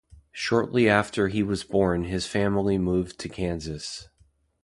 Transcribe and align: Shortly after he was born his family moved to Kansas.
Shortly 0.31 0.89
after 0.89 1.27
he 1.27 1.43
was 1.43 1.63
born 1.63 2.05
his 2.05 2.25
family 2.25 2.79
moved 2.79 3.19
to 3.19 3.29
Kansas. 3.29 4.09